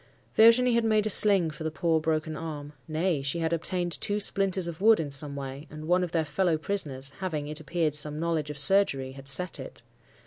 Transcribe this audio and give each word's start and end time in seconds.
"Virginie 0.33 0.73
had 0.73 0.83
made 0.83 1.05
a 1.05 1.11
sling 1.11 1.51
for 1.51 1.63
the 1.63 1.69
poor 1.69 1.99
broken 1.99 2.35
arm; 2.35 2.73
nay, 2.87 3.21
she 3.21 3.37
had 3.37 3.53
obtained 3.53 3.91
two 4.01 4.19
splinters 4.19 4.65
of 4.65 4.81
wood 4.81 4.99
in 4.99 5.11
some 5.11 5.35
way, 5.35 5.67
and 5.69 5.85
one 5.87 6.03
of 6.03 6.11
their 6.11 6.25
fellow 6.25 6.57
prisoners—having, 6.57 7.47
it 7.47 7.59
appeared, 7.59 7.93
some 7.93 8.19
knowledge 8.19 8.49
of 8.49 8.57
surgery—had 8.57 9.27
set 9.27 9.59
it. 9.59 9.83